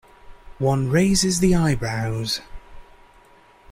[0.57, 2.41] One raises the eyebrows.